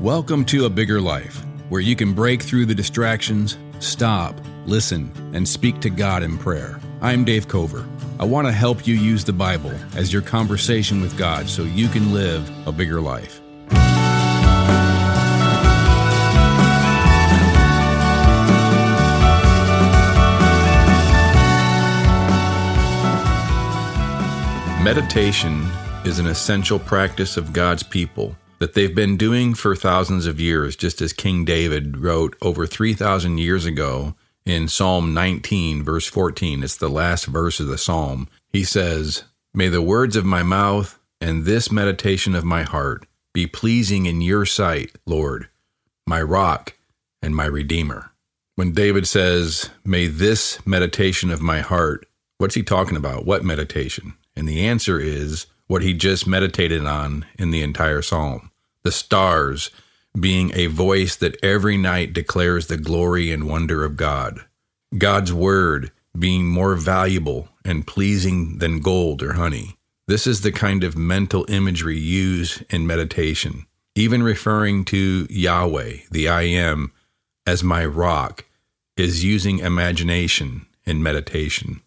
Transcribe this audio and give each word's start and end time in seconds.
Welcome 0.00 0.44
to 0.46 0.66
A 0.66 0.70
Bigger 0.70 1.00
Life, 1.00 1.42
where 1.70 1.80
you 1.80 1.96
can 1.96 2.12
break 2.12 2.42
through 2.42 2.66
the 2.66 2.74
distractions, 2.74 3.56
stop, 3.78 4.38
listen, 4.66 5.10
and 5.32 5.48
speak 5.48 5.80
to 5.80 5.88
God 5.88 6.22
in 6.22 6.36
prayer. 6.36 6.78
I'm 7.00 7.24
Dave 7.24 7.48
Cover. 7.48 7.88
I 8.20 8.26
want 8.26 8.46
to 8.46 8.52
help 8.52 8.86
you 8.86 8.94
use 8.94 9.24
the 9.24 9.32
Bible 9.32 9.72
as 9.96 10.12
your 10.12 10.20
conversation 10.20 11.00
with 11.00 11.16
God 11.16 11.48
so 11.48 11.62
you 11.62 11.88
can 11.88 12.12
live 12.12 12.46
a 12.68 12.72
bigger 12.72 13.00
life. 13.00 13.40
Meditation 24.84 25.66
is 26.04 26.18
an 26.18 26.26
essential 26.26 26.78
practice 26.78 27.38
of 27.38 27.54
God's 27.54 27.82
people 27.82 28.36
that 28.58 28.74
they've 28.74 28.94
been 28.94 29.16
doing 29.16 29.54
for 29.54 29.76
thousands 29.76 30.26
of 30.26 30.40
years, 30.40 30.76
just 30.76 31.00
as 31.00 31.12
King 31.12 31.44
David 31.44 31.98
wrote 31.98 32.36
over 32.40 32.66
3,000 32.66 33.38
years 33.38 33.64
ago 33.64 34.14
in 34.44 34.68
Psalm 34.68 35.12
19, 35.12 35.82
verse 35.82 36.06
14. 36.06 36.62
It's 36.62 36.76
the 36.76 36.88
last 36.88 37.26
verse 37.26 37.60
of 37.60 37.66
the 37.66 37.78
psalm. 37.78 38.28
He 38.48 38.64
says, 38.64 39.24
May 39.52 39.68
the 39.68 39.82
words 39.82 40.16
of 40.16 40.24
my 40.24 40.42
mouth 40.42 40.98
and 41.20 41.44
this 41.44 41.72
meditation 41.72 42.34
of 42.34 42.44
my 42.44 42.62
heart 42.62 43.06
be 43.34 43.46
pleasing 43.46 44.06
in 44.06 44.20
your 44.20 44.46
sight, 44.46 44.92
Lord, 45.04 45.48
my 46.06 46.22
rock 46.22 46.74
and 47.20 47.34
my 47.34 47.46
redeemer. 47.46 48.12
When 48.54 48.72
David 48.72 49.06
says, 49.06 49.68
May 49.84 50.06
this 50.06 50.64
meditation 50.66 51.30
of 51.30 51.42
my 51.42 51.60
heart, 51.60 52.06
what's 52.38 52.54
he 52.54 52.62
talking 52.62 52.96
about? 52.96 53.26
What 53.26 53.44
meditation? 53.44 54.14
And 54.34 54.48
the 54.48 54.66
answer 54.66 54.98
is 54.98 55.46
what 55.66 55.82
he 55.82 55.92
just 55.92 56.26
meditated 56.26 56.84
on 56.84 57.26
in 57.38 57.50
the 57.50 57.62
entire 57.62 58.02
psalm 58.02 58.50
the 58.86 58.92
stars 58.92 59.72
being 60.18 60.52
a 60.54 60.68
voice 60.68 61.16
that 61.16 61.36
every 61.44 61.76
night 61.76 62.12
declares 62.12 62.68
the 62.68 62.76
glory 62.76 63.32
and 63.32 63.48
wonder 63.48 63.84
of 63.84 63.96
God. 63.96 64.44
God's 64.96 65.32
word 65.32 65.90
being 66.16 66.46
more 66.46 66.76
valuable 66.76 67.48
and 67.64 67.84
pleasing 67.84 68.58
than 68.58 68.78
gold 68.78 69.24
or 69.24 69.32
honey. 69.32 69.76
This 70.06 70.24
is 70.24 70.42
the 70.42 70.52
kind 70.52 70.84
of 70.84 70.96
mental 70.96 71.44
imagery 71.48 71.98
used 71.98 72.62
in 72.72 72.86
meditation. 72.86 73.66
Even 73.96 74.22
referring 74.22 74.84
to 74.84 75.26
Yahweh, 75.28 75.96
the 76.10 76.28
I 76.28 76.42
am, 76.42 76.92
as 77.44 77.64
my 77.64 77.84
rock 77.84 78.44
is 78.96 79.24
using 79.24 79.58
imagination 79.58 80.66
in 80.84 81.02
meditation. 81.02 81.82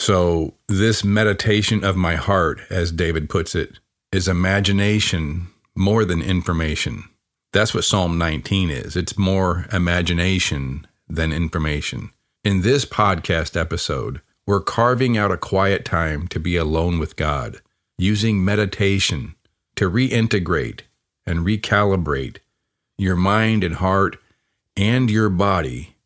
So, 0.00 0.54
this 0.66 1.04
meditation 1.04 1.84
of 1.84 1.94
my 1.94 2.16
heart, 2.16 2.62
as 2.70 2.90
David 2.90 3.28
puts 3.28 3.54
it, 3.54 3.80
is 4.10 4.28
imagination 4.28 5.48
more 5.76 6.06
than 6.06 6.22
information. 6.22 7.04
That's 7.52 7.74
what 7.74 7.84
Psalm 7.84 8.16
19 8.16 8.70
is. 8.70 8.96
It's 8.96 9.18
more 9.18 9.66
imagination 9.70 10.86
than 11.06 11.34
information. 11.34 12.12
In 12.42 12.62
this 12.62 12.86
podcast 12.86 13.60
episode, 13.60 14.22
we're 14.46 14.62
carving 14.62 15.18
out 15.18 15.32
a 15.32 15.36
quiet 15.36 15.84
time 15.84 16.28
to 16.28 16.40
be 16.40 16.56
alone 16.56 16.98
with 16.98 17.16
God, 17.16 17.60
using 17.98 18.42
meditation 18.42 19.34
to 19.76 19.90
reintegrate 19.90 20.80
and 21.26 21.40
recalibrate 21.40 22.38
your 22.96 23.16
mind 23.16 23.62
and 23.62 23.74
heart 23.74 24.16
and 24.78 25.10
your 25.10 25.28
body 25.28 25.96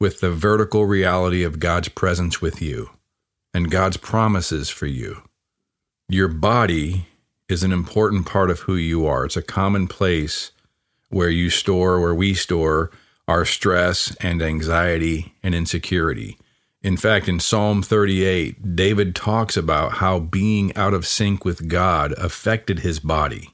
with 0.00 0.18
the 0.18 0.32
vertical 0.32 0.86
reality 0.86 1.44
of 1.44 1.60
God's 1.60 1.88
presence 1.88 2.42
with 2.42 2.60
you 2.60 2.90
and 3.54 3.70
God's 3.70 3.96
promises 3.96 4.68
for 4.68 4.86
you. 4.86 5.22
Your 6.08 6.28
body 6.28 7.06
is 7.48 7.62
an 7.62 7.72
important 7.72 8.26
part 8.26 8.50
of 8.50 8.60
who 8.60 8.74
you 8.74 9.06
are. 9.06 9.24
It's 9.24 9.36
a 9.36 9.42
common 9.42 9.86
place 9.86 10.50
where 11.08 11.30
you 11.30 11.48
store, 11.48 12.00
where 12.00 12.14
we 12.14 12.34
store 12.34 12.90
our 13.28 13.44
stress 13.44 14.14
and 14.16 14.42
anxiety 14.42 15.34
and 15.42 15.54
insecurity. 15.54 16.36
In 16.82 16.96
fact, 16.98 17.28
in 17.28 17.40
Psalm 17.40 17.82
38, 17.82 18.76
David 18.76 19.14
talks 19.14 19.56
about 19.56 19.92
how 19.92 20.18
being 20.18 20.76
out 20.76 20.92
of 20.92 21.06
sync 21.06 21.44
with 21.44 21.68
God 21.68 22.12
affected 22.18 22.80
his 22.80 23.00
body. 23.00 23.50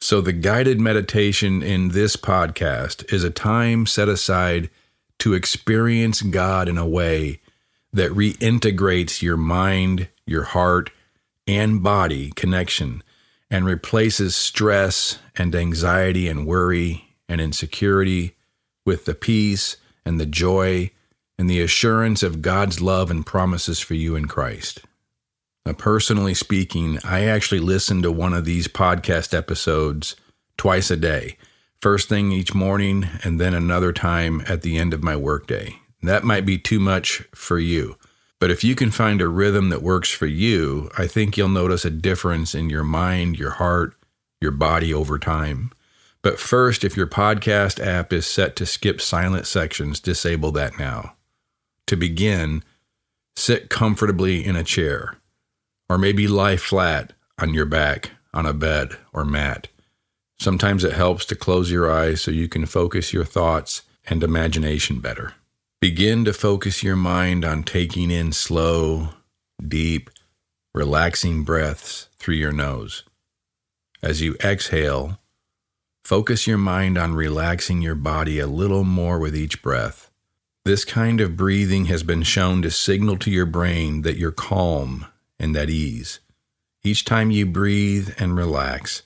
So, 0.00 0.20
the 0.20 0.32
guided 0.32 0.80
meditation 0.80 1.60
in 1.60 1.88
this 1.88 2.16
podcast 2.16 3.12
is 3.12 3.24
a 3.24 3.30
time 3.30 3.84
set 3.86 4.08
aside 4.08 4.70
to 5.18 5.34
experience 5.34 6.22
God 6.22 6.68
in 6.68 6.78
a 6.78 6.86
way 6.86 7.40
that 7.92 8.12
reintegrates 8.12 9.22
your 9.22 9.36
mind, 9.36 10.08
your 10.26 10.44
heart, 10.44 10.90
and 11.46 11.82
body 11.82 12.30
connection 12.32 13.02
and 13.50 13.64
replaces 13.64 14.36
stress 14.36 15.18
and 15.36 15.54
anxiety 15.54 16.28
and 16.28 16.46
worry 16.46 17.16
and 17.28 17.40
insecurity 17.40 18.36
with 18.84 19.06
the 19.06 19.14
peace 19.14 19.76
and 20.04 20.20
the 20.20 20.26
joy 20.26 20.90
and 21.38 21.48
the 21.48 21.60
assurance 21.60 22.22
of 22.22 22.42
God's 22.42 22.80
love 22.80 23.10
and 23.10 23.24
promises 23.24 23.80
for 23.80 23.94
you 23.94 24.16
in 24.16 24.26
Christ. 24.26 24.80
Now, 25.64 25.72
personally 25.72 26.34
speaking, 26.34 26.98
I 27.04 27.24
actually 27.24 27.60
listen 27.60 28.02
to 28.02 28.10
one 28.10 28.34
of 28.34 28.44
these 28.44 28.68
podcast 28.68 29.36
episodes 29.36 30.16
twice 30.56 30.90
a 30.90 30.96
day. 30.96 31.36
First 31.80 32.08
thing 32.08 32.32
each 32.32 32.54
morning, 32.54 33.06
and 33.22 33.40
then 33.40 33.54
another 33.54 33.92
time 33.92 34.42
at 34.48 34.62
the 34.62 34.78
end 34.78 34.92
of 34.92 35.02
my 35.02 35.14
workday. 35.14 35.78
That 36.02 36.24
might 36.24 36.46
be 36.46 36.58
too 36.58 36.78
much 36.78 37.22
for 37.34 37.58
you. 37.58 37.96
But 38.40 38.50
if 38.50 38.62
you 38.62 38.74
can 38.74 38.90
find 38.90 39.20
a 39.20 39.28
rhythm 39.28 39.68
that 39.70 39.82
works 39.82 40.10
for 40.10 40.26
you, 40.26 40.90
I 40.96 41.06
think 41.06 41.36
you'll 41.36 41.48
notice 41.48 41.84
a 41.84 41.90
difference 41.90 42.54
in 42.54 42.70
your 42.70 42.84
mind, 42.84 43.38
your 43.38 43.50
heart, 43.50 43.94
your 44.40 44.52
body 44.52 44.94
over 44.94 45.18
time. 45.18 45.72
But 46.22 46.38
first, 46.38 46.84
if 46.84 46.96
your 46.96 47.06
podcast 47.06 47.84
app 47.84 48.12
is 48.12 48.26
set 48.26 48.54
to 48.56 48.66
skip 48.66 49.00
silent 49.00 49.46
sections, 49.46 49.98
disable 49.98 50.52
that 50.52 50.78
now. 50.78 51.14
To 51.86 51.96
begin, 51.96 52.62
sit 53.34 53.70
comfortably 53.70 54.44
in 54.44 54.56
a 54.56 54.64
chair, 54.64 55.16
or 55.88 55.98
maybe 55.98 56.28
lie 56.28 56.56
flat 56.56 57.12
on 57.38 57.54
your 57.54 57.66
back 57.66 58.12
on 58.34 58.46
a 58.46 58.52
bed 58.52 58.96
or 59.12 59.24
mat. 59.24 59.68
Sometimes 60.38 60.84
it 60.84 60.92
helps 60.92 61.24
to 61.26 61.34
close 61.34 61.70
your 61.70 61.90
eyes 61.90 62.20
so 62.20 62.30
you 62.30 62.48
can 62.48 62.66
focus 62.66 63.12
your 63.12 63.24
thoughts 63.24 63.82
and 64.06 64.22
imagination 64.22 65.00
better. 65.00 65.34
Begin 65.80 66.24
to 66.24 66.32
focus 66.32 66.82
your 66.82 66.96
mind 66.96 67.44
on 67.44 67.62
taking 67.62 68.10
in 68.10 68.32
slow, 68.32 69.10
deep, 69.64 70.10
relaxing 70.74 71.44
breaths 71.44 72.08
through 72.16 72.34
your 72.34 72.50
nose. 72.50 73.04
As 74.02 74.20
you 74.20 74.34
exhale, 74.42 75.20
focus 76.04 76.48
your 76.48 76.58
mind 76.58 76.98
on 76.98 77.14
relaxing 77.14 77.80
your 77.80 77.94
body 77.94 78.40
a 78.40 78.48
little 78.48 78.82
more 78.82 79.20
with 79.20 79.36
each 79.36 79.62
breath. 79.62 80.10
This 80.64 80.84
kind 80.84 81.20
of 81.20 81.36
breathing 81.36 81.84
has 81.84 82.02
been 82.02 82.24
shown 82.24 82.60
to 82.62 82.72
signal 82.72 83.16
to 83.18 83.30
your 83.30 83.46
brain 83.46 84.02
that 84.02 84.16
you're 84.16 84.32
calm 84.32 85.06
and 85.38 85.56
at 85.56 85.70
ease. 85.70 86.18
Each 86.82 87.04
time 87.04 87.30
you 87.30 87.46
breathe 87.46 88.10
and 88.18 88.36
relax, 88.36 89.02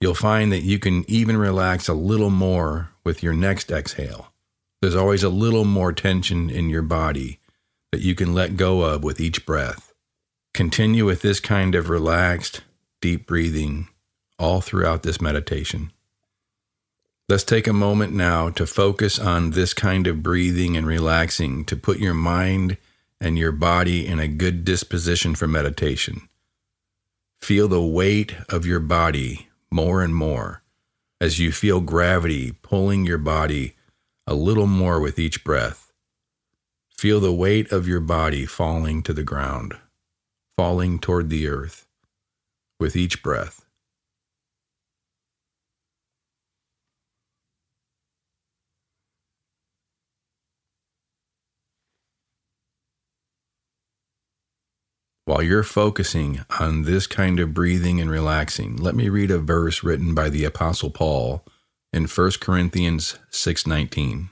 you'll 0.00 0.14
find 0.14 0.52
that 0.52 0.62
you 0.62 0.78
can 0.78 1.04
even 1.10 1.36
relax 1.36 1.88
a 1.88 1.94
little 1.94 2.30
more 2.30 2.90
with 3.02 3.24
your 3.24 3.34
next 3.34 3.72
exhale. 3.72 4.31
There's 4.82 4.96
always 4.96 5.22
a 5.22 5.28
little 5.28 5.64
more 5.64 5.92
tension 5.92 6.50
in 6.50 6.68
your 6.68 6.82
body 6.82 7.38
that 7.92 8.00
you 8.00 8.16
can 8.16 8.34
let 8.34 8.56
go 8.56 8.82
of 8.82 9.04
with 9.04 9.20
each 9.20 9.46
breath. 9.46 9.94
Continue 10.54 11.06
with 11.06 11.22
this 11.22 11.38
kind 11.38 11.76
of 11.76 11.88
relaxed, 11.88 12.62
deep 13.00 13.24
breathing 13.24 13.88
all 14.40 14.60
throughout 14.60 15.04
this 15.04 15.20
meditation. 15.20 15.92
Let's 17.28 17.44
take 17.44 17.68
a 17.68 17.72
moment 17.72 18.12
now 18.12 18.50
to 18.50 18.66
focus 18.66 19.20
on 19.20 19.52
this 19.52 19.72
kind 19.72 20.08
of 20.08 20.20
breathing 20.20 20.76
and 20.76 20.84
relaxing 20.84 21.64
to 21.66 21.76
put 21.76 22.00
your 22.00 22.12
mind 22.12 22.76
and 23.20 23.38
your 23.38 23.52
body 23.52 24.04
in 24.04 24.18
a 24.18 24.26
good 24.26 24.64
disposition 24.64 25.36
for 25.36 25.46
meditation. 25.46 26.28
Feel 27.40 27.68
the 27.68 27.80
weight 27.80 28.34
of 28.48 28.66
your 28.66 28.80
body 28.80 29.48
more 29.70 30.02
and 30.02 30.16
more 30.16 30.64
as 31.20 31.38
you 31.38 31.52
feel 31.52 31.80
gravity 31.80 32.50
pulling 32.62 33.06
your 33.06 33.18
body 33.18 33.76
a 34.26 34.34
little 34.34 34.66
more 34.66 35.00
with 35.00 35.18
each 35.18 35.42
breath. 35.42 35.92
Feel 36.96 37.20
the 37.20 37.32
weight 37.32 37.72
of 37.72 37.88
your 37.88 38.00
body 38.00 38.46
falling 38.46 39.02
to 39.02 39.12
the 39.12 39.24
ground, 39.24 39.76
falling 40.56 40.98
toward 40.98 41.28
the 41.28 41.48
earth 41.48 41.86
with 42.78 42.94
each 42.94 43.22
breath. 43.22 43.64
While 55.24 55.42
you're 55.42 55.62
focusing 55.62 56.44
on 56.60 56.82
this 56.82 57.06
kind 57.06 57.40
of 57.40 57.54
breathing 57.54 58.00
and 58.00 58.10
relaxing, 58.10 58.76
let 58.76 58.94
me 58.94 59.08
read 59.08 59.30
a 59.30 59.38
verse 59.38 59.82
written 59.82 60.14
by 60.14 60.28
the 60.28 60.44
Apostle 60.44 60.90
Paul 60.90 61.44
in 61.92 62.06
1 62.06 62.40
Corinthians 62.40 63.18
6:19. 63.30 64.30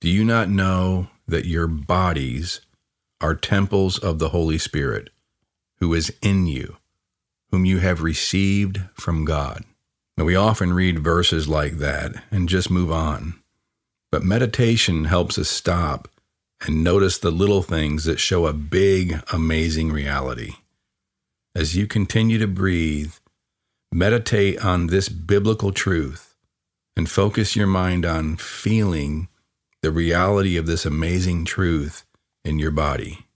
Do 0.00 0.08
you 0.08 0.24
not 0.24 0.48
know 0.48 1.10
that 1.28 1.44
your 1.44 1.66
bodies 1.66 2.60
are 3.20 3.34
temples 3.34 3.98
of 3.98 4.18
the 4.18 4.30
Holy 4.30 4.58
Spirit, 4.58 5.10
who 5.78 5.92
is 5.94 6.12
in 6.22 6.46
you, 6.46 6.78
whom 7.50 7.64
you 7.64 7.78
have 7.78 8.02
received 8.02 8.80
from 8.94 9.24
God? 9.24 9.64
Now, 10.16 10.24
we 10.24 10.34
often 10.34 10.72
read 10.72 11.04
verses 11.04 11.48
like 11.48 11.78
that 11.78 12.24
and 12.30 12.48
just 12.48 12.70
move 12.70 12.90
on. 12.90 13.34
But 14.10 14.24
meditation 14.24 15.04
helps 15.04 15.38
us 15.38 15.48
stop 15.48 16.08
and 16.66 16.84
notice 16.84 17.16
the 17.18 17.30
little 17.30 17.62
things 17.62 18.04
that 18.04 18.20
show 18.20 18.46
a 18.46 18.52
big, 18.52 19.22
amazing 19.32 19.92
reality. 19.92 20.54
As 21.54 21.76
you 21.76 21.86
continue 21.86 22.38
to 22.38 22.46
breathe, 22.46 23.14
meditate 23.92 24.64
on 24.64 24.86
this 24.86 25.08
biblical 25.08 25.72
truth 25.72 26.36
and 26.96 27.10
focus 27.10 27.56
your 27.56 27.66
mind 27.66 28.04
on 28.04 28.36
feeling 28.36 29.28
the 29.82 29.90
reality 29.90 30.56
of 30.56 30.66
this 30.66 30.84
amazing 30.84 31.44
truth 31.44 32.04
in 32.44 32.58
your 32.58 32.70
body. 32.70 33.26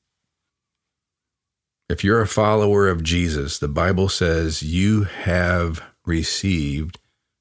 If 1.89 2.05
you're 2.05 2.23
a 2.23 2.27
follower 2.27 2.89
of 2.89 3.03
Jesus, 3.03 3.59
the 3.59 3.69
Bible 3.69 4.09
says 4.09 4.63
you 4.63 5.05
have 5.05 5.83
received 6.07 6.99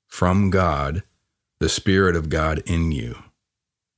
from 0.08 0.50
God 0.50 1.04
the 1.60 1.70
Spirit 1.70 2.16
of 2.16 2.30
God 2.30 2.62
in 2.66 2.92
you. 2.92 3.16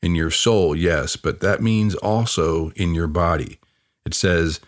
In 0.02 0.14
your 0.14 0.30
soul, 0.30 0.76
yes, 0.76 1.16
but 1.16 1.40
that 1.40 1.64
means 1.64 1.96
also 1.96 2.70
in 2.72 2.94
your 2.94 3.08
body. 3.08 3.60
It 4.06 4.14
says, 4.14 4.60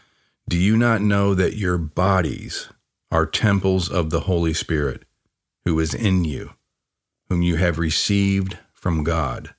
Do 0.50 0.58
you 0.58 0.78
not 0.78 1.02
know 1.02 1.36
that 1.36 1.58
your 1.58 1.78
bodies 1.78 2.70
are 3.12 3.26
temples 3.26 3.90
of 3.90 4.10
the 4.10 4.22
Holy 4.22 4.54
Spirit 4.54 5.04
who 5.66 5.80
is 5.80 5.94
in 5.94 6.24
you, 6.24 6.52
whom 7.30 7.42
you 7.42 7.56
have 7.56 7.78
received 7.78 8.58
from 8.74 9.04
God? 9.04 9.54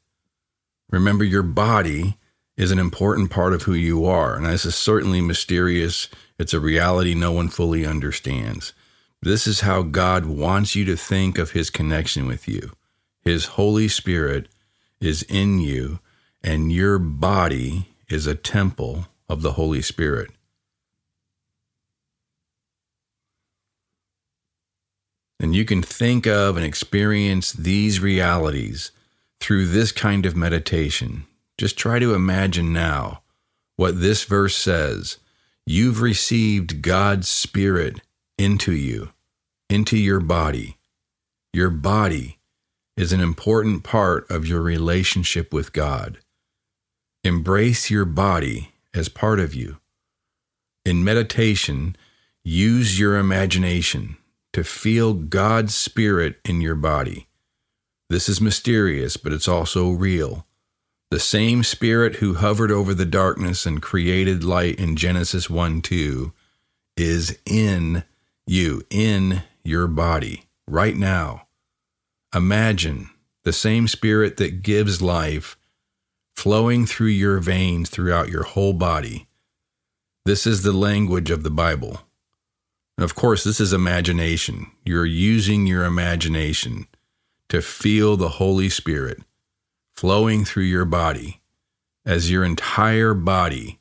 Remember, 0.90 1.24
your 1.24 1.42
body 1.42 2.16
is 2.56 2.70
an 2.70 2.78
important 2.78 3.30
part 3.30 3.52
of 3.52 3.62
who 3.62 3.74
you 3.74 4.04
are, 4.04 4.34
and 4.34 4.46
this 4.46 4.64
is 4.64 4.74
certainly 4.74 5.20
mysterious. 5.20 6.08
It's 6.38 6.54
a 6.54 6.60
reality 6.60 7.14
no 7.14 7.30
one 7.32 7.48
fully 7.48 7.86
understands. 7.86 8.72
This 9.22 9.46
is 9.46 9.60
how 9.60 9.82
God 9.82 10.26
wants 10.26 10.74
you 10.74 10.84
to 10.86 10.96
think 10.96 11.38
of 11.38 11.52
his 11.52 11.70
connection 11.70 12.26
with 12.26 12.48
you. 12.48 12.72
His 13.20 13.46
Holy 13.46 13.88
Spirit 13.88 14.48
is 15.00 15.22
in 15.24 15.60
you, 15.60 16.00
and 16.42 16.72
your 16.72 16.98
body 16.98 17.88
is 18.08 18.26
a 18.26 18.34
temple 18.34 19.06
of 19.28 19.42
the 19.42 19.52
Holy 19.52 19.82
Spirit. 19.82 20.30
And 25.40 25.54
you 25.54 25.64
can 25.64 25.82
think 25.82 26.26
of 26.26 26.56
and 26.56 26.64
experience 26.64 27.52
these 27.52 28.00
realities 28.00 28.90
through 29.40 29.66
this 29.66 29.92
kind 29.92 30.26
of 30.26 30.36
meditation. 30.36 31.26
Just 31.56 31.78
try 31.78 31.98
to 31.98 32.14
imagine 32.14 32.72
now 32.72 33.22
what 33.76 34.00
this 34.00 34.24
verse 34.24 34.56
says. 34.56 35.18
You've 35.64 36.00
received 36.00 36.82
God's 36.82 37.28
Spirit 37.28 38.00
into 38.36 38.72
you, 38.72 39.10
into 39.70 39.96
your 39.96 40.20
body. 40.20 40.76
Your 41.52 41.70
body 41.70 42.38
is 42.96 43.12
an 43.12 43.20
important 43.20 43.84
part 43.84 44.28
of 44.30 44.46
your 44.46 44.60
relationship 44.60 45.52
with 45.52 45.72
God. 45.72 46.18
Embrace 47.22 47.90
your 47.90 48.04
body 48.04 48.72
as 48.92 49.08
part 49.08 49.38
of 49.38 49.54
you. 49.54 49.78
In 50.84 51.04
meditation, 51.04 51.94
use 52.42 52.98
your 52.98 53.16
imagination 53.16 54.16
to 54.58 54.64
feel 54.64 55.14
God's 55.14 55.72
Spirit 55.72 56.40
in 56.44 56.60
your 56.60 56.74
body. 56.74 57.28
This 58.10 58.28
is 58.28 58.40
mysterious, 58.40 59.16
but 59.16 59.32
it's 59.32 59.46
also 59.46 59.90
real. 59.90 60.46
The 61.12 61.20
same 61.20 61.62
Spirit 61.62 62.16
who 62.16 62.34
hovered 62.34 62.72
over 62.72 62.92
the 62.92 63.06
darkness 63.06 63.66
and 63.66 63.80
created 63.80 64.42
light 64.42 64.80
in 64.80 64.96
Genesis 64.96 65.48
1 65.48 65.80
2 65.82 66.32
is 66.96 67.38
in 67.46 68.02
you, 68.48 68.82
in 68.90 69.44
your 69.62 69.86
body, 69.86 70.46
right 70.66 70.96
now. 70.96 71.46
Imagine 72.34 73.10
the 73.44 73.52
same 73.52 73.86
spirit 73.86 74.38
that 74.38 74.64
gives 74.64 75.00
life 75.00 75.56
flowing 76.34 76.84
through 76.84 77.06
your 77.06 77.38
veins 77.38 77.90
throughout 77.90 78.28
your 78.28 78.42
whole 78.42 78.72
body. 78.72 79.28
This 80.24 80.48
is 80.48 80.64
the 80.64 80.72
language 80.72 81.30
of 81.30 81.44
the 81.44 81.50
Bible. 81.50 82.00
Of 82.98 83.14
course, 83.14 83.44
this 83.44 83.60
is 83.60 83.72
imagination. 83.72 84.72
You're 84.84 85.06
using 85.06 85.68
your 85.68 85.84
imagination 85.84 86.88
to 87.48 87.62
feel 87.62 88.16
the 88.16 88.28
Holy 88.28 88.68
Spirit 88.68 89.22
flowing 89.94 90.44
through 90.44 90.64
your 90.64 90.84
body 90.84 91.40
as 92.04 92.30
your 92.30 92.44
entire 92.44 93.14
body 93.14 93.78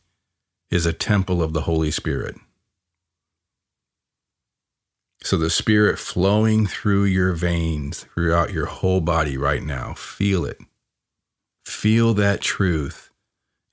is 0.70 0.86
a 0.86 0.94
temple 0.94 1.42
of 1.42 1.54
the 1.54 1.62
Holy 1.62 1.90
Spirit. 1.90 2.36
So 5.24 5.36
the 5.36 5.50
Spirit 5.50 5.98
flowing 5.98 6.68
through 6.68 7.06
your 7.06 7.34
veins, 7.34 8.06
throughout 8.14 8.54
your 8.54 8.68
whole 8.68 9.02
body 9.02 9.36
right 9.36 9.64
now, 9.64 9.96
feel 9.96 10.46
it. 10.46 10.60
Feel 11.66 12.14
that 12.14 12.40
truth 12.40 13.12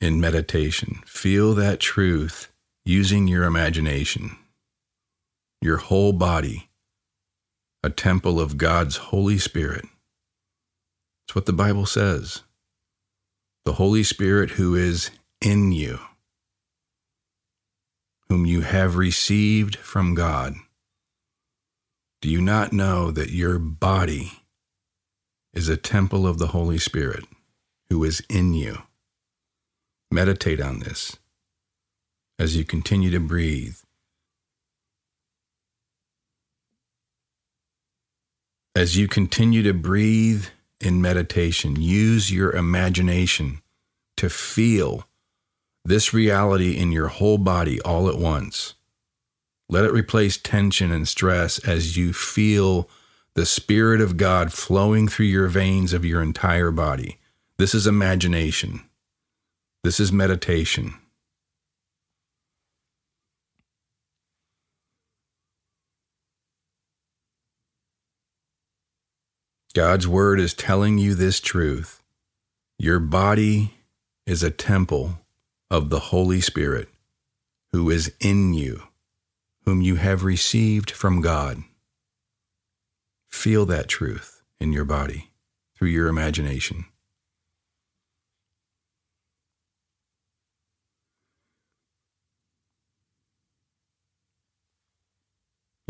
in 0.00 0.20
meditation. 0.20 1.02
Feel 1.05 1.55
that 1.55 1.81
truth 1.81 2.50
using 2.85 3.29
your 3.29 3.44
imagination. 3.44 4.37
Your 5.65 5.79
whole 5.79 6.13
body, 6.13 6.69
a 7.83 7.89
temple 7.89 8.39
of 8.39 8.59
God's 8.59 8.99
Holy 8.99 9.39
Spirit. 9.39 9.87
It's 11.25 11.35
what 11.35 11.47
the 11.47 11.55
Bible 11.55 11.87
says. 11.87 12.43
The 13.65 13.73
Holy 13.73 14.03
Spirit 14.03 14.51
who 14.51 14.75
is 14.75 15.11
in 15.41 15.73
you, 15.73 16.01
whom 18.29 18.45
you 18.45 18.61
have 18.61 18.97
received 18.97 19.77
from 19.77 20.15
God. 20.15 20.53
Do 22.21 22.29
you 22.29 22.43
not 22.43 22.75
know 22.75 23.11
that 23.11 23.31
your 23.31 23.59
body 23.59 24.33
is 25.55 25.71
a 25.71 25.79
temple 25.79 26.27
of 26.27 26.37
the 26.37 26.49
Holy 26.49 26.77
Spirit 26.77 27.25
who 27.89 28.05
is 28.05 28.21
in 28.29 28.53
you? 28.53 28.83
Meditate 30.11 30.61
on 30.61 30.81
this 30.81 31.17
as 32.39 32.55
you 32.55 32.67
continue 32.67 33.11
to 33.11 33.19
breathe. 33.19 33.79
As 38.76 38.97
you 38.97 39.06
continue 39.06 39.62
to 39.62 39.73
breathe 39.73 40.47
in 40.81 41.00
meditation, 41.00 41.81
use 41.81 42.32
your 42.32 42.50
imagination 42.50 43.62
to 44.17 44.29
feel 44.29 45.06
this 45.85 46.12
reality 46.12 46.76
in 46.76 46.91
your 46.91 47.06
whole 47.06 47.38
body 47.38 47.81
all 47.82 48.09
at 48.09 48.19
once. 48.19 48.75
Let 49.69 49.85
it 49.85 49.93
replace 49.93 50.37
tension 50.37 50.91
and 50.91 51.06
stress 51.06 51.61
as 51.61 51.97
you 51.97 52.12
feel 52.12 52.88
the 53.37 53.47
Spirit 53.47 54.00
of 54.00 54.17
God 54.17 54.53
flowing 54.53 55.06
through 55.06 55.27
your 55.27 55.47
veins 55.47 55.93
of 55.93 56.05
your 56.05 56.20
entire 56.20 56.72
body. 56.72 57.19
This 57.58 57.77
is 57.77 57.87
imagination. 57.87 58.82
This 59.84 60.01
is 60.01 60.10
meditation. 60.10 60.94
God's 69.75 70.07
Word 70.07 70.39
is 70.39 70.55
telling 70.55 70.99
you 70.99 71.15
this 71.15 71.41
truth. 71.41 72.01
Your 72.79 73.01
body 73.01 73.75
is 74.25 74.43
a 74.43 74.51
temple 74.51 75.21
of 75.71 75.91
the 75.91 75.99
Holy 75.99 76.41
Spirit 76.41 76.89
who 77.73 77.91
is 77.91 78.15
in 78.21 78.55
you 78.55 78.85
whom 79.65 79.81
you 79.81 79.97
have 79.97 80.25
received 80.25 80.91
from 80.91 81.21
God. 81.21 81.63
Feel 83.31 83.67
that 83.67 83.89
truth 83.89 84.43
in 84.61 84.73
your 84.73 84.85
body 84.85 85.31
through 85.77 85.89
your 85.89 86.09
imagination. 86.09 86.85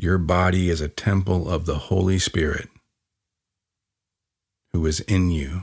Your 0.00 0.18
body 0.18 0.70
is 0.70 0.80
a 0.80 0.88
temple 0.88 1.48
of 1.48 1.66
the 1.66 1.78
Holy 1.78 2.18
Spirit 2.18 2.68
who 4.74 4.84
is 4.86 4.98
in 5.02 5.30
you, 5.30 5.62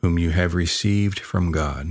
whom 0.00 0.18
you 0.18 0.30
have 0.30 0.54
received 0.54 1.20
from 1.20 1.52
God. 1.52 1.86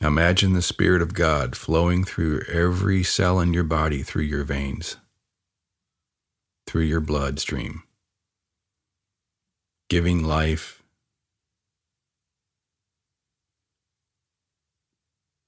Imagine 0.00 0.54
the 0.54 0.62
Spirit 0.62 1.02
of 1.02 1.12
God 1.12 1.54
flowing 1.54 2.04
through 2.04 2.40
every 2.50 3.02
cell 3.02 3.38
in 3.38 3.52
your 3.52 3.64
body, 3.64 4.02
through 4.02 4.22
your 4.22 4.44
veins, 4.44 4.96
through 6.68 6.82
your 6.82 7.00
bloodstream, 7.00 7.82
giving 9.88 10.22
life, 10.22 10.82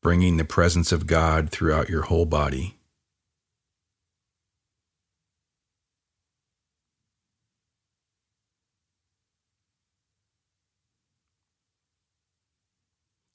bringing 0.03 0.39
the 0.39 0.47
presence 0.47 0.93
of 0.93 1.07
God 1.07 1.51
throughout 1.51 1.91
your 1.91 2.03
whole 2.05 2.25
body. 2.25 2.79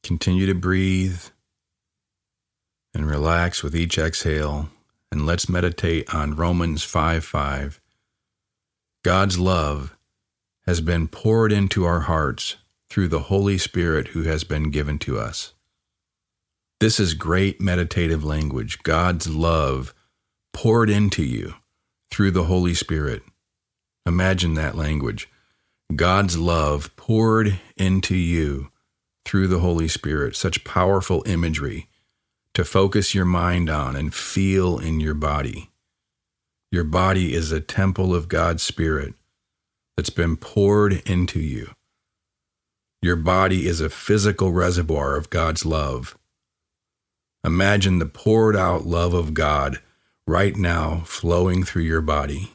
Continue 0.01 0.48
to 0.48 0.56
breathe 0.56 1.22
and 2.96 3.08
relax 3.08 3.62
with 3.62 3.75
each 3.75 4.00
exhale. 4.00 4.70
And 5.15 5.25
let's 5.25 5.48
meditate 5.48 6.13
on 6.13 6.36
Romans 6.36 6.84
5 6.84 7.24
5. 7.24 7.79
God's 9.01 9.39
love 9.39 9.95
has 10.65 10.81
been 10.81 11.07
poured 11.07 11.53
into 11.53 11.86
our 11.86 12.01
hearts 12.01 12.57
through 12.89 13.07
the 13.07 13.31
Holy 13.31 13.57
Spirit 13.57 14.10
who 14.10 14.24
has 14.24 14.43
been 14.43 14.72
given 14.72 15.00
to 15.00 15.17
us. 15.17 15.53
This 16.81 17.00
is 17.00 17.13
great 17.13 17.62
meditative 17.62 18.25
language. 18.25 18.84
God's 18.84 19.29
love 19.29 19.93
poured 20.51 20.89
into 20.89 21.24
you 21.24 21.53
through 22.12 22.31
the 22.31 22.43
Holy 22.43 22.74
Spirit. 22.74 23.24
Imagine 24.05 24.55
that 24.55 24.75
language. 24.75 25.29
God's 25.95 26.38
love 26.38 26.93
poured 26.98 27.57
into 27.77 28.17
you 28.17 28.69
through 29.24 29.48
the 29.48 29.60
Holy 29.60 29.88
Spirit, 29.88 30.36
such 30.36 30.65
powerful 30.65 31.24
imagery 31.25 31.88
to 32.55 32.63
focus 32.63 33.13
your 33.13 33.25
mind 33.25 33.69
on 33.69 33.95
and 33.95 34.13
feel 34.13 34.79
in 34.79 35.00
your 35.01 35.13
body. 35.13 35.69
Your 36.71 36.85
body 36.85 37.33
is 37.33 37.51
a 37.51 37.59
temple 37.59 38.15
of 38.15 38.29
God's 38.29 38.63
Spirit 38.63 39.13
that's 39.95 40.09
been 40.09 40.38
poured 40.38 41.07
into 41.07 41.39
you. 41.39 41.71
Your 43.01 43.17
body 43.17 43.67
is 43.67 43.81
a 43.81 43.89
physical 43.89 44.51
reservoir 44.51 45.17
of 45.17 45.29
God's 45.29 45.65
love. 45.65 46.17
Imagine 47.43 48.00
the 48.00 48.05
poured 48.05 48.55
out 48.55 48.85
love 48.85 49.13
of 49.13 49.33
God 49.33 49.79
right 50.25 50.55
now 50.55 51.03
flowing 51.05 51.63
through 51.63 51.83
your 51.83 52.01
body. 52.01 52.51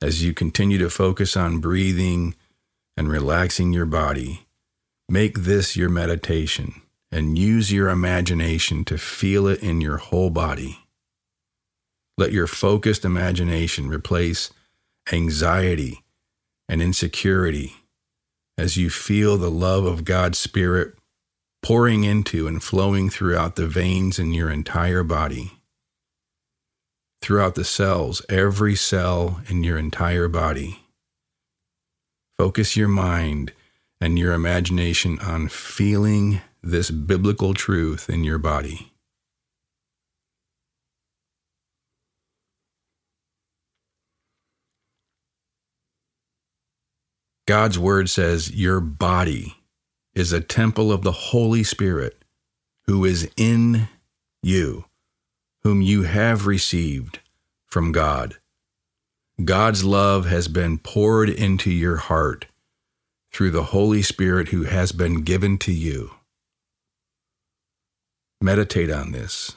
As 0.00 0.22
you 0.22 0.32
continue 0.34 0.78
to 0.78 0.90
focus 0.90 1.36
on 1.36 1.58
breathing 1.58 2.34
and 2.96 3.08
relaxing 3.08 3.72
your 3.72 3.86
body, 3.86 4.47
make 5.08 5.40
this 5.40 5.76
your 5.76 5.88
meditation 5.88 6.82
and 7.10 7.38
use 7.38 7.72
your 7.72 7.88
imagination 7.88 8.84
to 8.84 8.98
feel 8.98 9.46
it 9.46 9.62
in 9.62 9.80
your 9.80 9.96
whole 9.96 10.30
body. 10.30 10.80
Let 12.18 12.32
your 12.32 12.46
focused 12.46 13.04
imagination 13.04 13.88
replace 13.88 14.50
anxiety 15.12 16.04
and 16.68 16.82
insecurity 16.82 17.72
as 18.58 18.76
you 18.76 18.90
feel 18.90 19.36
the 19.36 19.50
love 19.50 19.84
of 19.84 20.04
God's 20.04 20.38
Spirit 20.38 20.94
pouring 21.62 22.04
into 22.04 22.46
and 22.46 22.62
flowing 22.62 23.08
throughout 23.08 23.56
the 23.56 23.66
veins 23.66 24.18
in 24.18 24.34
your 24.34 24.50
entire 24.50 25.02
body, 25.02 25.52
throughout 27.22 27.54
the 27.54 27.64
cells, 27.64 28.20
every 28.28 28.74
cell 28.74 29.40
in 29.48 29.64
your 29.64 29.78
entire 29.78 30.28
body. 30.28 30.80
Focus 32.38 32.76
your 32.76 32.88
mind 32.88 33.52
and 34.00 34.18
your 34.18 34.32
imagination 34.32 35.18
on 35.20 35.48
feeling 35.48 36.40
this 36.62 36.90
biblical 36.90 37.54
truth 37.54 38.08
in 38.08 38.24
your 38.24 38.38
body. 38.38 38.92
God's 47.46 47.78
word 47.78 48.10
says 48.10 48.54
your 48.54 48.78
body 48.78 49.56
is 50.14 50.32
a 50.34 50.40
temple 50.40 50.92
of 50.92 51.02
the 51.02 51.12
Holy 51.12 51.62
Spirit 51.62 52.22
who 52.86 53.06
is 53.06 53.30
in 53.38 53.88
you, 54.42 54.84
whom 55.62 55.80
you 55.80 56.02
have 56.02 56.46
received 56.46 57.20
from 57.66 57.90
God. 57.90 58.36
God's 59.42 59.82
love 59.82 60.26
has 60.26 60.46
been 60.48 60.76
poured 60.78 61.30
into 61.30 61.70
your 61.70 61.96
heart 61.96 62.47
through 63.32 63.50
the 63.50 63.64
Holy 63.64 64.02
Spirit 64.02 64.48
who 64.48 64.64
has 64.64 64.92
been 64.92 65.22
given 65.22 65.58
to 65.58 65.72
you. 65.72 66.12
Meditate 68.40 68.90
on 68.90 69.12
this. 69.12 69.56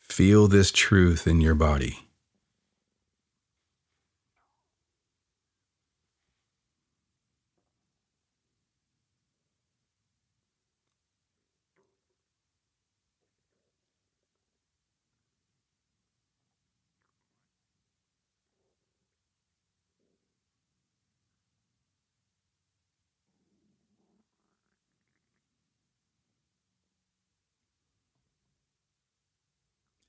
Feel 0.00 0.48
this 0.48 0.70
truth 0.70 1.26
in 1.26 1.40
your 1.40 1.54
body. 1.54 2.06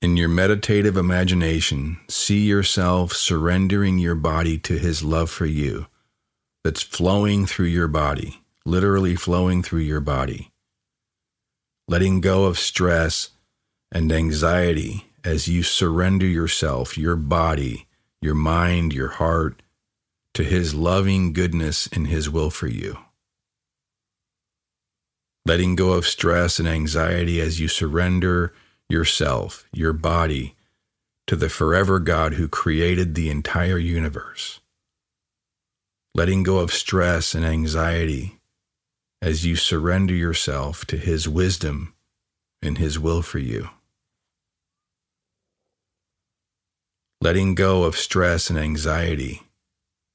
In 0.00 0.16
your 0.16 0.27
meditative 0.38 0.96
imagination, 0.96 1.98
see 2.06 2.46
yourself 2.46 3.12
surrendering 3.12 3.98
your 3.98 4.14
body 4.14 4.56
to 4.56 4.78
His 4.78 5.02
love 5.02 5.28
for 5.28 5.46
you 5.46 5.88
that's 6.62 6.80
flowing 6.80 7.44
through 7.44 7.66
your 7.66 7.88
body, 7.88 8.40
literally 8.64 9.16
flowing 9.16 9.64
through 9.64 9.80
your 9.80 9.98
body. 9.98 10.52
Letting 11.88 12.20
go 12.20 12.44
of 12.44 12.56
stress 12.56 13.30
and 13.90 14.12
anxiety 14.12 15.06
as 15.24 15.48
you 15.48 15.64
surrender 15.64 16.26
yourself, 16.26 16.96
your 16.96 17.16
body, 17.16 17.88
your 18.22 18.36
mind, 18.36 18.92
your 18.92 19.08
heart, 19.08 19.60
to 20.34 20.44
His 20.44 20.72
loving 20.72 21.32
goodness 21.32 21.88
and 21.88 22.06
His 22.06 22.30
will 22.30 22.50
for 22.50 22.68
you. 22.68 22.96
Letting 25.44 25.74
go 25.74 25.94
of 25.94 26.06
stress 26.06 26.60
and 26.60 26.68
anxiety 26.68 27.40
as 27.40 27.58
you 27.58 27.66
surrender 27.66 28.52
yourself, 28.88 29.66
your 29.72 29.92
body, 29.92 30.54
to 31.26 31.36
the 31.36 31.48
forever 31.48 31.98
God 31.98 32.34
who 32.34 32.48
created 32.48 33.14
the 33.14 33.30
entire 33.30 33.78
universe. 33.78 34.60
Letting 36.14 36.42
go 36.42 36.58
of 36.58 36.72
stress 36.72 37.34
and 37.34 37.44
anxiety 37.44 38.38
as 39.20 39.44
you 39.44 39.56
surrender 39.56 40.14
yourself 40.14 40.84
to 40.86 40.96
His 40.96 41.28
wisdom 41.28 41.94
and 42.62 42.78
His 42.78 42.98
will 42.98 43.22
for 43.22 43.38
you. 43.38 43.70
Letting 47.20 47.54
go 47.54 47.82
of 47.84 47.96
stress 47.96 48.48
and 48.48 48.58
anxiety 48.58 49.42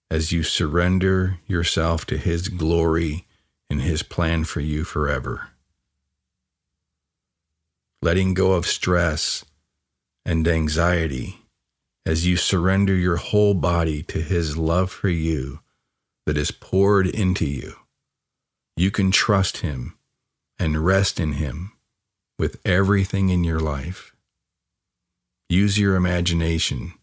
as 0.10 0.32
you 0.32 0.42
surrender 0.42 1.40
yourself 1.46 2.06
to 2.08 2.18
His 2.18 2.48
glory 2.48 3.28
and 3.70 3.82
His 3.82 4.04
plan 4.04 4.46
for 4.46 4.62
you 4.62 4.84
forever 4.84 5.53
letting 8.04 8.34
go 8.34 8.52
of 8.52 8.68
stress 8.68 9.46
and 10.26 10.46
anxiety 10.46 11.40
as 12.06 12.28
you 12.28 12.36
surrender 12.36 12.94
your 12.94 13.16
whole 13.16 13.54
body 13.54 14.04
to 14.04 14.20
His 14.20 14.58
love 14.58 14.92
for 14.92 15.08
you 15.08 15.62
that 16.26 16.38
is 16.38 16.52
poured 16.52 17.08
into 17.08 17.46
you. 17.46 17.76
You 18.76 18.92
can 18.92 19.10
trust 19.10 19.60
Him 19.60 19.98
and 20.60 20.86
rest 20.86 21.18
in 21.18 21.34
Him 21.34 21.72
with 22.38 22.60
everything 22.66 23.30
in 23.30 23.46
your 23.46 23.62
life. 23.62 24.14
Use 25.48 25.80
your 25.80 25.96
imagination 25.96 26.96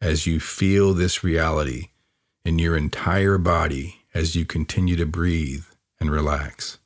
as 0.00 0.26
you 0.26 0.40
feel 0.40 0.94
this 0.94 1.22
reality 1.22 1.90
in 2.44 2.58
your 2.58 2.76
entire 2.76 3.38
body 3.38 4.00
as 4.12 4.34
you 4.34 4.44
continue 4.44 4.96
to 4.96 5.06
breathe 5.06 5.66
and 6.00 6.10
relax. 6.10 6.78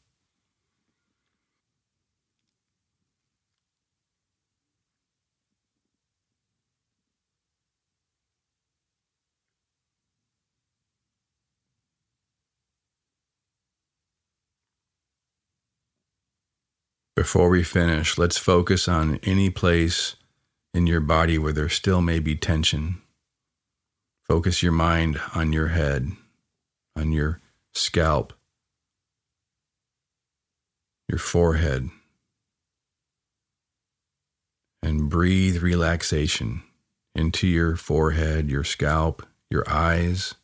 Before 17.19 17.49
we 17.49 17.65
finish, 17.65 18.17
let's 18.17 18.39
focus 18.39 18.87
on 18.87 19.19
any 19.25 19.51
place 19.51 20.15
in 20.73 20.87
your 20.87 21.01
body 21.01 21.37
where 21.37 21.53
there 21.53 21.69
still 21.69 22.01
may 22.01 22.21
be 22.21 22.37
tension. 22.37 23.03
Focus 24.29 24.63
your 24.63 24.71
mind 24.71 25.21
on 25.35 25.53
your 25.53 25.67
head, 25.67 26.13
on 26.95 27.11
your 27.11 27.41
scalp, 27.75 28.35
your 31.09 31.19
forehead, 31.19 31.91
and 34.81 35.11
breathe 35.11 35.61
relaxation 35.61 36.63
into 37.17 37.49
your 37.49 37.75
forehead, 37.75 38.49
your 38.49 38.63
scalp, 38.63 39.27
your 39.51 39.65
eyes, 39.69 40.37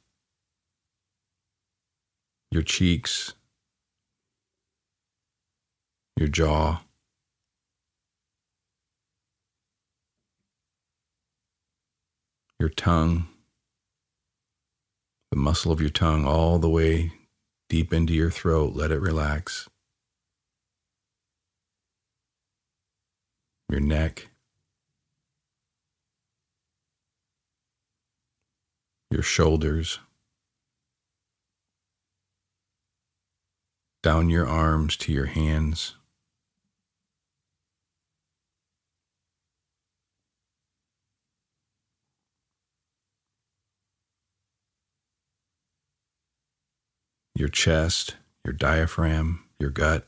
your 2.51 2.63
cheeks 2.63 3.35
your 6.17 6.29
jaw, 6.29 6.81
your 12.61 12.69
tongue, 12.69 13.27
the 15.31 15.37
muscle 15.37 15.73
of 15.73 15.81
your 15.81 15.91
tongue 15.91 16.25
all 16.25 16.59
the 16.59 16.69
way 16.71 17.13
deep 17.69 17.93
into 17.93 18.13
your 18.13 18.31
throat. 18.31 18.75
Let 18.75 18.93
it 18.93 19.01
relax. 19.01 19.69
Your 23.69 23.81
neck. 23.81 24.29
Your 29.11 29.23
shoulders. 29.23 29.99
Down 34.03 34.31
your 34.31 34.47
arms 34.47 34.97
to 34.99 35.13
your 35.13 35.27
hands. 35.27 35.97
Your 47.35 47.49
chest, 47.49 48.17
your 48.45 48.53
diaphragm, 48.53 49.45
your 49.59 49.71
gut. 49.71 50.07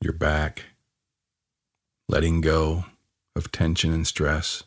Your 0.00 0.12
back, 0.12 0.66
letting 2.08 2.40
go 2.40 2.84
of 3.34 3.50
tension 3.50 3.92
and 3.92 4.06
stress. 4.06 4.62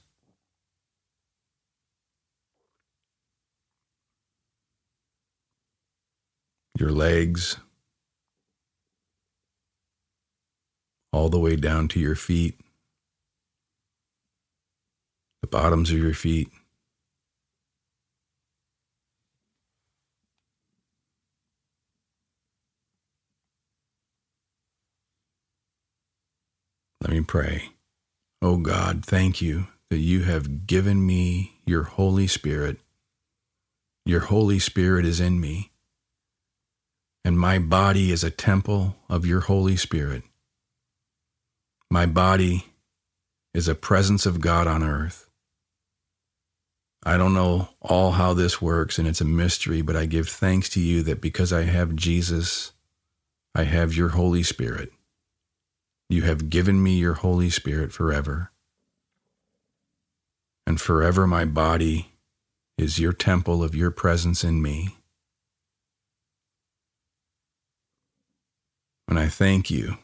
Your 6.78 6.92
legs, 6.92 7.58
all 11.14 11.30
the 11.30 11.40
way 11.40 11.56
down 11.56 11.88
to 11.90 12.00
your 12.00 12.16
feet, 12.16 12.60
the 15.42 15.48
bottoms 15.48 15.92
of 15.92 15.98
your 15.98 16.14
feet. 16.14 16.50
Let 27.02 27.12
me 27.12 27.22
pray. 27.22 27.70
Oh 28.42 28.58
God, 28.58 29.06
thank 29.06 29.42
you 29.42 29.68
that 29.90 30.00
you 30.00 30.24
have 30.24 30.68
given 30.68 31.06
me 31.06 31.60
your 31.66 31.84
Holy 31.84 32.28
Spirit. 32.28 32.78
Your 34.06 34.22
Holy 34.22 34.60
Spirit 34.60 35.06
is 35.06 35.20
in 35.20 35.40
me, 35.40 35.72
and 37.26 37.40
my 37.40 37.60
body 37.60 38.12
is 38.12 38.24
a 38.24 38.32
temple 38.32 38.96
of 39.10 39.26
your 39.26 39.42
Holy 39.42 39.78
Spirit. 39.78 40.24
My 41.92 42.06
body 42.06 42.68
is 43.54 43.68
a 43.68 43.76
presence 43.76 44.26
of 44.26 44.40
God 44.40 44.66
on 44.66 44.82
earth. 44.82 45.30
I 47.04 47.18
don't 47.18 47.34
know 47.34 47.68
all 47.82 48.12
how 48.12 48.34
this 48.34 48.62
works 48.62 48.98
and 48.98 49.06
it's 49.06 49.20
a 49.20 49.26
mystery, 49.26 49.82
but 49.82 49.98
I 49.98 50.06
give 50.06 50.30
thanks 50.30 50.70
to 50.70 50.80
you 50.80 51.04
that 51.04 51.20
because 51.20 51.52
I 51.52 51.64
have 51.64 51.98
Jesus, 51.98 52.72
I 53.54 53.64
have 53.64 53.94
your 53.94 54.10
Holy 54.10 54.42
Spirit. 54.42 54.94
You 56.10 56.22
have 56.22 56.50
given 56.50 56.82
me 56.82 56.94
your 56.94 57.16
Holy 57.16 57.50
Spirit 57.50 57.92
forever. 57.92 58.54
And 60.66 60.80
forever 60.80 61.28
my 61.28 61.44
body 61.44 62.14
is 62.78 63.00
your 63.00 63.12
temple 63.12 63.62
of 63.62 63.76
your 63.76 63.92
presence 63.92 64.46
in 64.46 64.62
me. 64.62 64.96
And 69.10 69.20
I 69.20 69.28
thank 69.28 69.70
you 69.70 69.98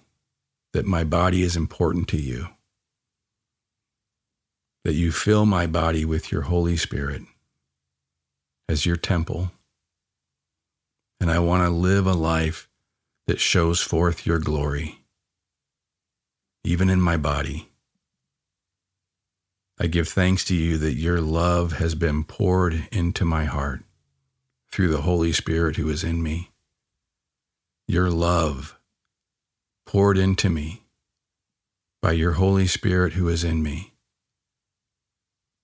that 0.74 0.86
my 0.86 1.04
body 1.04 1.42
is 1.42 1.56
important 1.56 2.08
to 2.10 2.18
you, 2.18 2.50
that 4.84 4.94
you 4.94 5.12
fill 5.12 5.46
my 5.46 5.68
body 5.68 6.06
with 6.06 6.32
your 6.32 6.44
Holy 6.44 6.78
Spirit 6.78 7.24
as 8.70 8.86
your 8.86 8.98
temple. 8.98 9.52
And 11.20 11.32
I 11.32 11.40
want 11.40 11.64
to 11.64 11.70
live 11.70 12.06
a 12.06 12.14
life 12.14 12.70
that 13.26 13.40
shows 13.40 13.82
forth 13.82 14.26
your 14.26 14.40
glory, 14.40 15.00
even 16.64 16.90
in 16.90 17.02
my 17.02 17.18
body. 17.18 17.70
I 19.80 19.88
give 19.88 20.08
thanks 20.08 20.44
to 20.46 20.56
you 20.56 20.78
that 20.78 20.94
your 20.94 21.22
love 21.22 21.74
has 21.74 21.96
been 21.96 22.24
poured 22.24 22.88
into 22.92 23.26
my 23.26 23.46
heart 23.46 23.84
through 24.72 24.90
the 24.90 25.02
Holy 25.02 25.32
Spirit 25.32 25.76
who 25.76 25.90
is 25.90 26.04
in 26.04 26.22
me. 26.24 26.52
Your 27.88 28.10
love 28.10 28.77
poured 29.88 30.18
into 30.18 30.50
me 30.50 30.84
by 32.02 32.12
your 32.12 32.34
Holy 32.34 32.68
Spirit 32.68 33.14
who 33.14 33.30
is 33.30 33.46
in 33.46 33.64
me. 33.64 33.94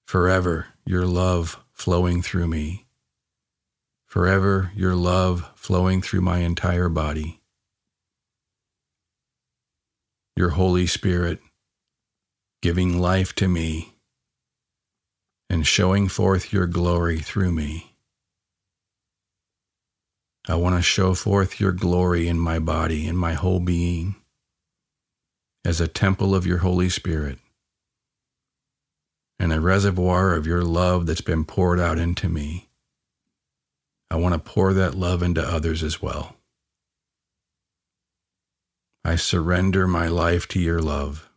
Forever, 0.07 0.67
your 0.85 1.05
love 1.05 1.61
flowing 1.73 2.21
through 2.21 2.47
me. 2.47 2.85
Forever, 4.07 4.71
your 4.75 4.95
love 4.95 5.51
flowing 5.55 6.01
through 6.01 6.21
my 6.21 6.39
entire 6.39 6.87
body. 6.87 7.41
Your 10.37 10.51
Holy 10.51 10.87
Spirit 10.87 11.39
giving 12.61 12.97
life 12.97 13.35
to 13.35 13.49
me 13.49 13.93
and 15.49 15.67
showing 15.67 16.07
forth 16.07 16.53
your 16.53 16.65
glory 16.65 17.19
through 17.19 17.51
me. 17.51 17.92
I 20.47 20.55
want 20.55 20.75
to 20.75 20.81
show 20.81 21.13
forth 21.13 21.59
your 21.59 21.71
glory 21.71 22.27
in 22.27 22.37
my 22.37 22.59
body, 22.59 23.07
in 23.07 23.15
my 23.15 23.33
whole 23.33 23.61
being, 23.61 24.15
as 25.63 25.79
a 25.79 25.87
temple 25.87 26.35
of 26.35 26.45
your 26.45 26.59
Holy 26.59 26.89
Spirit 26.89 27.39
and 29.39 29.51
a 29.51 29.59
reservoir 29.59 30.35
of 30.35 30.45
your 30.45 30.63
love 30.63 31.05
that's 31.05 31.21
been 31.21 31.43
poured 31.43 31.79
out 31.79 31.97
into 31.97 32.29
me. 32.29 32.69
I 34.11 34.15
want 34.15 34.33
to 34.33 34.39
pour 34.39 34.73
that 34.73 34.95
love 34.95 35.23
into 35.23 35.41
others 35.41 35.81
as 35.81 36.01
well. 36.01 36.35
I 39.03 39.15
surrender 39.15 39.87
my 39.87 40.07
life 40.07 40.47
to 40.49 40.59
your 40.59 40.79
love. 40.81 41.29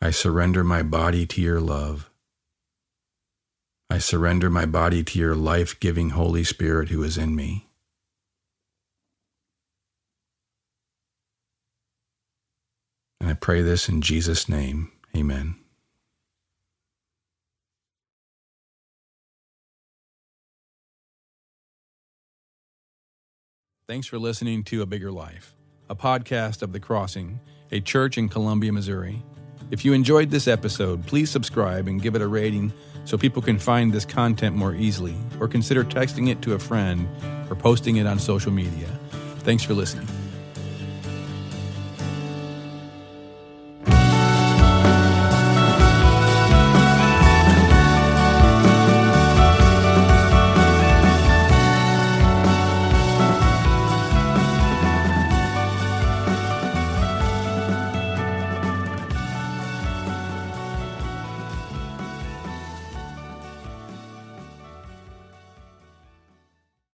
I 0.00 0.10
surrender 0.10 0.64
my 0.64 0.82
body 0.82 1.26
to 1.26 1.40
your 1.40 1.60
love. 1.60 2.09
I 3.92 3.98
surrender 3.98 4.48
my 4.48 4.66
body 4.66 5.02
to 5.02 5.18
your 5.18 5.34
life 5.34 5.78
giving 5.80 6.10
Holy 6.10 6.44
Spirit 6.44 6.90
who 6.90 7.02
is 7.02 7.18
in 7.18 7.34
me. 7.34 7.66
And 13.20 13.28
I 13.28 13.34
pray 13.34 13.62
this 13.62 13.88
in 13.88 14.00
Jesus' 14.00 14.48
name. 14.48 14.92
Amen. 15.16 15.56
Thanks 23.88 24.06
for 24.06 24.20
listening 24.20 24.62
to 24.64 24.82
A 24.82 24.86
Bigger 24.86 25.10
Life, 25.10 25.56
a 25.88 25.96
podcast 25.96 26.62
of 26.62 26.72
The 26.72 26.78
Crossing, 26.78 27.40
a 27.72 27.80
church 27.80 28.18
in 28.18 28.28
Columbia, 28.28 28.72
Missouri. 28.72 29.24
If 29.70 29.84
you 29.84 29.92
enjoyed 29.92 30.30
this 30.30 30.48
episode, 30.48 31.06
please 31.06 31.30
subscribe 31.30 31.86
and 31.86 32.02
give 32.02 32.16
it 32.16 32.22
a 32.22 32.26
rating 32.26 32.72
so 33.04 33.16
people 33.16 33.40
can 33.40 33.56
find 33.56 33.92
this 33.92 34.04
content 34.04 34.56
more 34.56 34.74
easily, 34.74 35.14
or 35.38 35.46
consider 35.46 35.84
texting 35.84 36.28
it 36.28 36.42
to 36.42 36.54
a 36.54 36.58
friend 36.58 37.08
or 37.48 37.54
posting 37.54 37.96
it 37.96 38.06
on 38.06 38.18
social 38.18 38.50
media. 38.50 38.88
Thanks 39.38 39.62
for 39.62 39.74
listening. 39.74 40.08